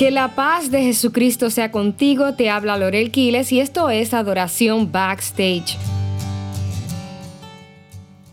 [0.00, 4.90] Que la paz de Jesucristo sea contigo, te habla Lorel Quiles y esto es Adoración
[4.90, 5.76] Backstage.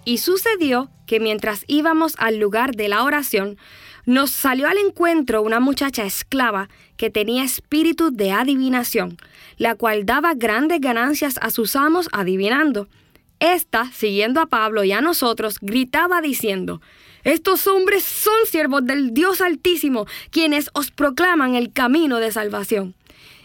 [0.06, 3.58] Y sucedió que mientras íbamos al lugar de la oración,
[4.06, 9.18] nos salió al encuentro una muchacha esclava que tenía espíritu de adivinación,
[9.58, 12.88] la cual daba grandes ganancias a sus amos adivinando.
[13.40, 16.82] Esta, siguiendo a Pablo y a nosotros, gritaba diciendo,
[17.24, 22.96] estos hombres son siervos del Dios Altísimo, quienes os proclaman el camino de salvación.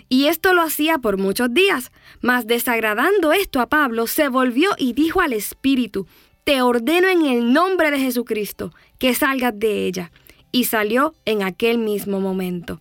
[0.09, 4.92] Y esto lo hacía por muchos días, mas desagradando esto a Pablo, se volvió y
[4.92, 6.06] dijo al Espíritu,
[6.45, 10.12] Te ordeno en el nombre de Jesucristo que salgas de ella.
[10.52, 12.78] Y salió en aquel mismo momento.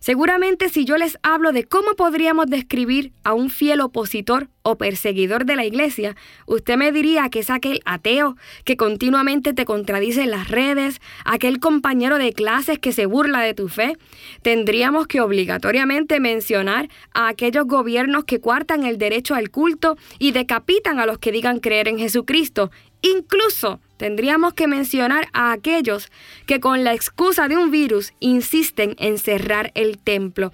[0.00, 5.44] Seguramente si yo les hablo de cómo podríamos describir a un fiel opositor o perseguidor
[5.44, 6.14] de la iglesia,
[6.46, 11.58] usted me diría que es aquel ateo que continuamente te contradice en las redes, aquel
[11.58, 13.96] compañero de clases que se burla de tu fe.
[14.42, 21.00] Tendríamos que obligatoriamente mencionar a aquellos gobiernos que cuartan el derecho al culto y decapitan
[21.00, 22.70] a los que digan creer en Jesucristo
[23.02, 26.10] Incluso tendríamos que mencionar a aquellos
[26.46, 30.52] que con la excusa de un virus insisten en cerrar el templo.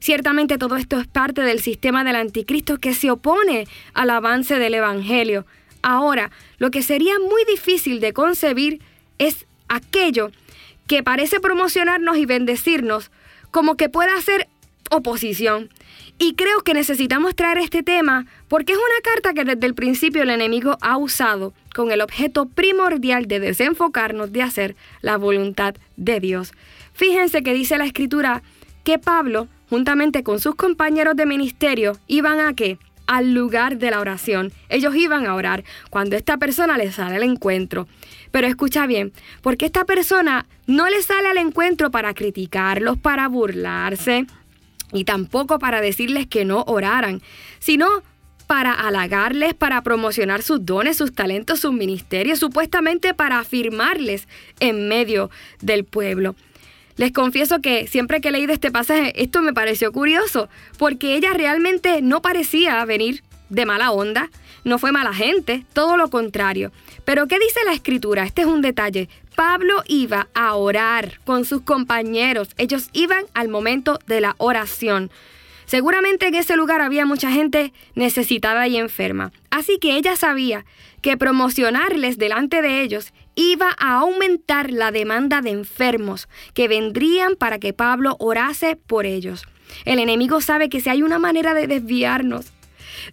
[0.00, 4.74] Ciertamente todo esto es parte del sistema del anticristo que se opone al avance del
[4.74, 5.46] Evangelio.
[5.82, 8.80] Ahora, lo que sería muy difícil de concebir
[9.18, 10.30] es aquello
[10.86, 13.10] que parece promocionarnos y bendecirnos
[13.50, 14.48] como que pueda ser
[14.90, 15.70] oposición.
[16.18, 20.22] Y creo que necesitamos traer este tema porque es una carta que desde el principio
[20.22, 26.20] el enemigo ha usado con el objeto primordial de desenfocarnos de hacer la voluntad de
[26.20, 26.52] Dios.
[26.94, 28.42] Fíjense que dice la escritura
[28.82, 32.78] que Pablo, juntamente con sus compañeros de ministerio, iban a qué?
[33.06, 34.52] Al lugar de la oración.
[34.70, 37.86] Ellos iban a orar cuando esta persona les sale al encuentro.
[38.30, 39.12] Pero escucha bien,
[39.42, 44.26] porque esta persona no le sale al encuentro para criticarlos, para burlarse,
[44.92, 47.22] y tampoco para decirles que no oraran,
[47.58, 48.02] sino
[48.46, 54.28] para halagarles, para promocionar sus dones, sus talentos, sus ministerios, supuestamente para afirmarles
[54.60, 55.30] en medio
[55.60, 56.36] del pueblo.
[56.96, 61.32] Les confieso que siempre que he leído este pasaje, esto me pareció curioso, porque ella
[61.34, 64.30] realmente no parecía venir de mala onda,
[64.64, 66.72] no fue mala gente, todo lo contrario.
[67.06, 68.24] Pero ¿qué dice la escritura?
[68.24, 69.08] Este es un detalle.
[69.36, 72.48] Pablo iba a orar con sus compañeros.
[72.58, 75.12] Ellos iban al momento de la oración.
[75.66, 79.30] Seguramente en ese lugar había mucha gente necesitada y enferma.
[79.50, 80.64] Así que ella sabía
[81.00, 87.60] que promocionarles delante de ellos iba a aumentar la demanda de enfermos que vendrían para
[87.60, 89.46] que Pablo orase por ellos.
[89.84, 92.46] El enemigo sabe que si hay una manera de desviarnos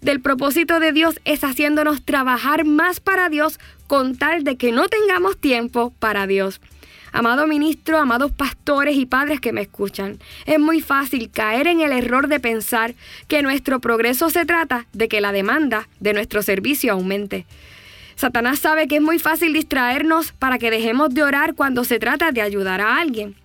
[0.00, 4.88] del propósito de Dios es haciéndonos trabajar más para Dios con tal de que no
[4.88, 6.60] tengamos tiempo para Dios.
[7.12, 11.92] Amado ministro, amados pastores y padres que me escuchan, es muy fácil caer en el
[11.92, 12.96] error de pensar
[13.28, 17.46] que nuestro progreso se trata de que la demanda de nuestro servicio aumente.
[18.16, 22.32] Satanás sabe que es muy fácil distraernos para que dejemos de orar cuando se trata
[22.32, 23.36] de ayudar a alguien.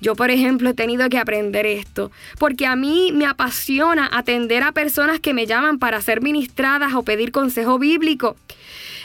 [0.00, 4.72] Yo, por ejemplo, he tenido que aprender esto, porque a mí me apasiona atender a
[4.72, 8.36] personas que me llaman para ser ministradas o pedir consejo bíblico.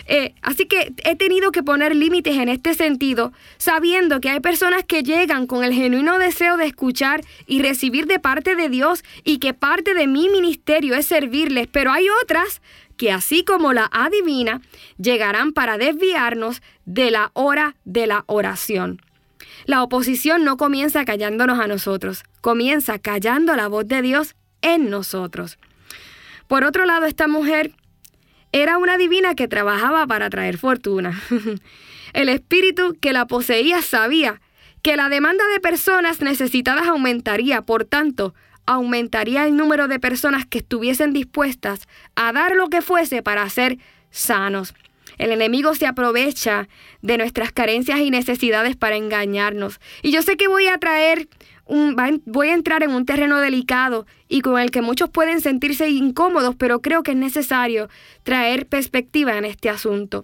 [0.06, 4.84] Eh, así que he tenido que poner límites en este sentido, sabiendo que hay personas
[4.84, 9.38] que llegan con el genuino deseo de escuchar y recibir de parte de Dios y
[9.40, 12.62] que parte de mi ministerio es servirles, pero hay otras
[12.98, 14.62] que así como la adivina,
[15.00, 19.02] llegarán para desviarnos de la hora de la oración.
[19.66, 25.58] La oposición no comienza callándonos a nosotros, comienza callando la voz de Dios en nosotros.
[26.48, 27.72] Por otro lado, esta mujer
[28.52, 31.22] era una divina que trabajaba para traer fortuna.
[32.14, 34.42] El espíritu que la poseía sabía
[34.82, 38.34] que la demanda de personas necesitadas aumentaría, por tanto,
[38.66, 43.78] aumentaría el número de personas que estuviesen dispuestas a dar lo que fuese para ser
[44.10, 44.74] sanos.
[45.18, 46.68] El enemigo se aprovecha
[47.02, 49.80] de nuestras carencias y necesidades para engañarnos.
[50.02, 51.28] Y yo sé que voy a traer
[52.26, 56.56] voy a entrar en un terreno delicado y con el que muchos pueden sentirse incómodos,
[56.56, 57.90] pero creo que es necesario
[58.24, 60.24] traer perspectiva en este asunto.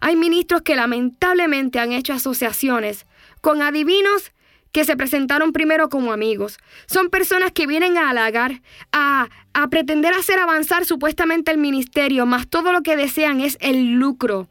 [0.00, 3.06] Hay ministros que lamentablemente han hecho asociaciones
[3.42, 4.32] con adivinos
[4.72, 6.58] que se presentaron primero como amigos.
[6.86, 8.62] Son personas que vienen a halagar,
[8.92, 13.94] a, a pretender hacer avanzar supuestamente el ministerio, más todo lo que desean es el
[13.94, 14.48] lucro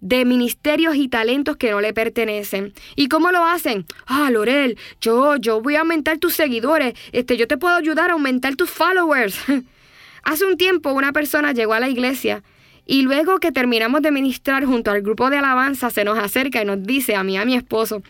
[0.00, 2.72] de ministerios y talentos que no le pertenecen.
[2.94, 3.86] ¿Y cómo lo hacen?
[4.06, 8.14] Ah, Lorel, yo, yo voy a aumentar tus seguidores, este, yo te puedo ayudar a
[8.14, 9.38] aumentar tus followers.
[10.22, 12.42] Hace un tiempo una persona llegó a la iglesia
[12.84, 16.64] y luego que terminamos de ministrar junto al grupo de alabanza se nos acerca y
[16.64, 18.02] nos dice a mí, a mi esposo,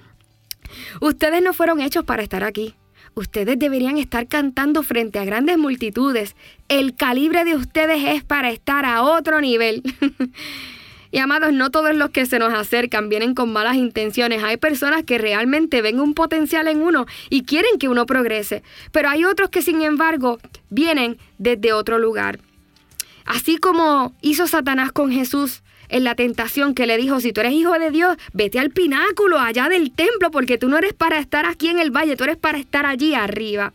[1.00, 2.74] Ustedes no fueron hechos para estar aquí.
[3.14, 6.36] ustedes deberían estar cantando frente a grandes multitudes.
[6.68, 9.82] El calibre de ustedes es para estar a otro nivel.
[11.16, 14.44] y amados, no todos los que se nos acercan vienen con malas intenciones.
[14.44, 18.62] Hay personas que realmente ven un potencial en uno y quieren que uno progrese.
[18.92, 22.38] Pero hay otros que sin embargo vienen desde otro lugar.
[23.24, 27.54] Así como hizo Satanás con Jesús, en la tentación que le dijo, si tú eres
[27.54, 31.46] hijo de Dios, vete al pináculo allá del templo, porque tú no eres para estar
[31.46, 33.72] aquí en el valle, tú eres para estar allí arriba.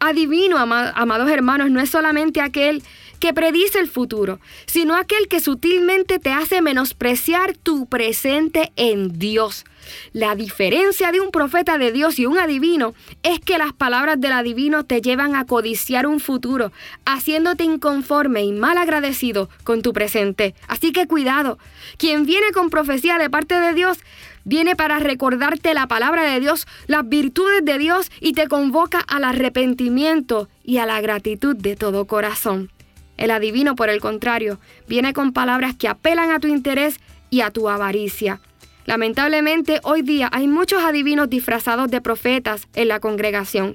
[0.00, 2.82] Adivino, amados hermanos, no es solamente aquel
[3.18, 9.64] que predice el futuro, sino aquel que sutilmente te hace menospreciar tu presente en Dios.
[10.12, 14.32] La diferencia de un profeta de Dios y un adivino es que las palabras del
[14.32, 16.72] adivino te llevan a codiciar un futuro,
[17.04, 20.54] haciéndote inconforme y mal agradecido con tu presente.
[20.68, 21.58] Así que cuidado,
[21.98, 23.98] quien viene con profecía de parte de Dios
[24.44, 29.24] viene para recordarte la palabra de Dios, las virtudes de Dios y te convoca al
[29.24, 32.70] arrepentimiento y a la gratitud de todo corazón.
[33.16, 34.58] El adivino, por el contrario,
[34.88, 36.98] viene con palabras que apelan a tu interés
[37.30, 38.40] y a tu avaricia.
[38.86, 43.74] Lamentablemente, hoy día hay muchos adivinos disfrazados de profetas en la congregación.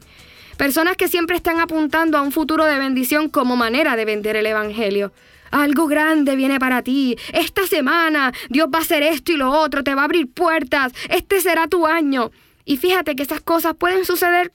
[0.57, 4.45] Personas que siempre están apuntando a un futuro de bendición como manera de vender el
[4.45, 5.13] Evangelio.
[5.51, 7.17] Algo grande viene para ti.
[7.33, 10.93] Esta semana Dios va a hacer esto y lo otro, te va a abrir puertas.
[11.09, 12.31] Este será tu año.
[12.65, 14.53] Y fíjate que esas cosas pueden suceder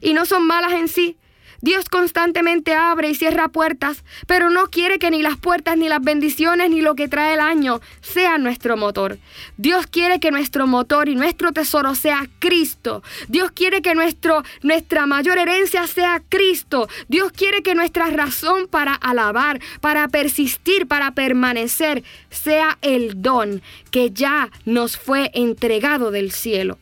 [0.00, 1.16] y no son malas en sí,
[1.62, 6.02] Dios constantemente abre y cierra puertas, pero no quiere que ni las puertas, ni las
[6.02, 9.18] bendiciones, ni lo que trae el año sea nuestro motor.
[9.58, 13.04] Dios quiere que nuestro motor y nuestro tesoro sea Cristo.
[13.28, 16.88] Dios quiere que nuestro, nuestra mayor herencia sea Cristo.
[17.06, 23.62] Dios quiere que nuestra razón para alabar, para persistir, para permanecer, sea el don
[23.92, 26.78] que ya nos fue entregado del cielo.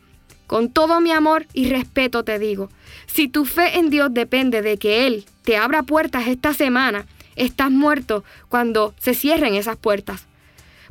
[0.50, 2.70] Con todo mi amor y respeto te digo,
[3.06, 7.06] si tu fe en Dios depende de que Él te abra puertas esta semana,
[7.36, 10.26] estás muerto cuando se cierren esas puertas.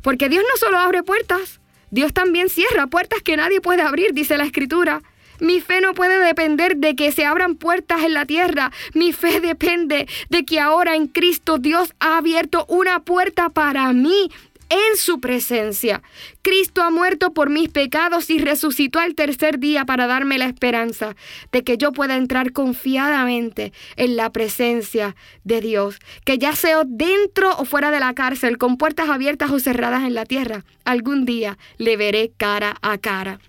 [0.00, 1.60] Porque Dios no solo abre puertas,
[1.90, 5.02] Dios también cierra puertas que nadie puede abrir, dice la Escritura.
[5.40, 8.72] Mi fe no puede depender de que se abran puertas en la tierra.
[8.94, 14.30] Mi fe depende de que ahora en Cristo Dios ha abierto una puerta para mí
[14.70, 16.02] en su presencia.
[16.42, 21.14] Cristo ha muerto por mis pecados y resucitó al tercer día para darme la esperanza
[21.52, 25.14] de que yo pueda entrar confiadamente en la presencia
[25.44, 25.98] de Dios.
[26.24, 30.14] Que ya sea dentro o fuera de la cárcel, con puertas abiertas o cerradas en
[30.14, 33.40] la tierra, algún día le veré cara a cara.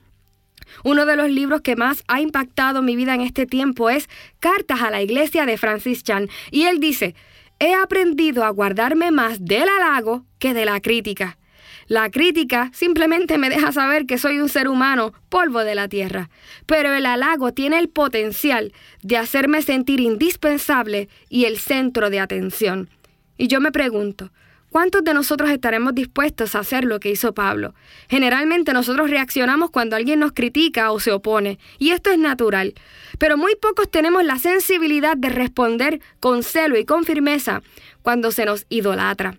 [0.84, 4.10] Uno de los libros que más ha impactado mi vida en este tiempo es
[4.40, 6.30] Cartas a la Iglesia de Francis Chan.
[6.50, 7.16] Y él dice,
[7.62, 11.38] he aprendido a guardarme más del halago que de la crítica.
[11.86, 16.32] La crítica simplemente me deja saber que soy un ser humano, polvo de la tierra,
[16.66, 18.74] pero el halago tiene el potencial
[19.04, 22.90] de hacerme sentir indispensable y el centro de atención.
[23.38, 24.32] Y yo me pregunto,
[24.72, 27.76] ¿Cuántos de nosotros estaremos dispuestos a hacer lo que hizo Pablo?
[28.10, 32.74] Generalmente nosotros reaccionamos cuando alguien nos critica o se opone, y esto es natural,
[33.20, 37.62] pero muy pocos tenemos la sensibilidad de responder con celo y con firmeza
[38.02, 39.36] cuando se nos idolatra.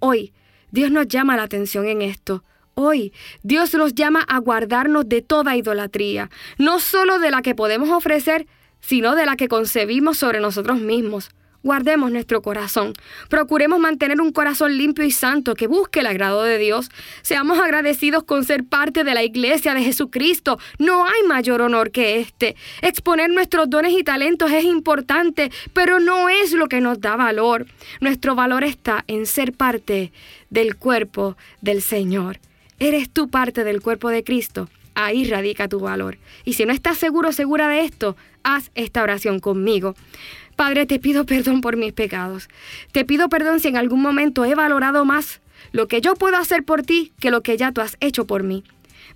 [0.00, 0.32] Hoy,
[0.72, 2.42] Dios nos llama la atención en esto.
[2.74, 3.12] Hoy
[3.44, 8.48] Dios nos llama a guardarnos de toda idolatría, no solo de la que podemos ofrecer,
[8.80, 11.30] sino de la que concebimos sobre nosotros mismos.
[11.64, 12.92] Guardemos nuestro corazón.
[13.30, 16.90] Procuremos mantener un corazón limpio y santo que busque el agrado de Dios.
[17.22, 20.58] Seamos agradecidos con ser parte de la iglesia de Jesucristo.
[20.78, 22.54] No hay mayor honor que este.
[22.82, 27.64] Exponer nuestros dones y talentos es importante, pero no es lo que nos da valor.
[27.98, 30.12] Nuestro valor está en ser parte
[30.50, 32.40] del cuerpo del Señor.
[32.78, 34.68] ¿Eres tú parte del cuerpo de Cristo?
[34.94, 36.18] Ahí radica tu valor.
[36.44, 39.94] Y si no estás seguro, segura de esto, haz esta oración conmigo.
[40.56, 42.48] Padre, te pido perdón por mis pecados.
[42.92, 45.40] Te pido perdón si en algún momento he valorado más
[45.72, 48.42] lo que yo puedo hacer por ti que lo que ya tú has hecho por
[48.42, 48.62] mí.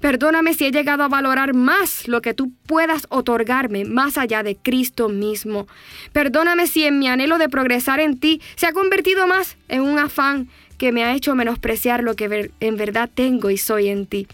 [0.00, 4.56] Perdóname si he llegado a valorar más lo que tú puedas otorgarme más allá de
[4.56, 5.66] Cristo mismo.
[6.12, 9.99] Perdóname si en mi anhelo de progresar en ti se ha convertido más en un
[9.99, 14.28] afán que me ha hecho menospreciar lo que en verdad tengo y soy en ti.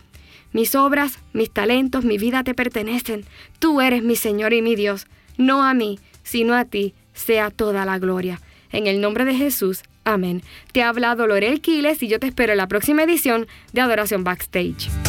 [0.54, 3.24] Mis obras, mis talentos, mi vida te pertenecen.
[3.58, 7.84] Tú eres mi Señor y mi Dios, no a mí, sino a ti sea toda
[7.84, 8.40] la gloria.
[8.70, 10.42] En el nombre de Jesús, amén.
[10.70, 14.22] Te ha hablado Lorel Quiles y yo te espero en la próxima edición de Adoración
[14.22, 15.03] Backstage.